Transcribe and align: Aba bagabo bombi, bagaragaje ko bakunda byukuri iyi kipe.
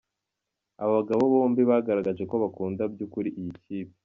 Aba 0.81 0.95
bagabo 0.99 1.23
bombi, 1.33 1.61
bagaragaje 1.71 2.23
ko 2.29 2.35
bakunda 2.43 2.81
byukuri 2.93 3.29
iyi 3.39 3.53
kipe. 3.63 3.95